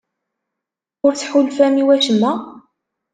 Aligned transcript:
Ur 1.05 1.13
tḥulfam 1.15 1.75
i 1.81 1.83
wacemma? 1.87 2.31